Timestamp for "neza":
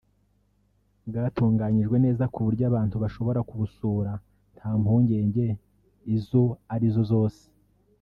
2.05-2.23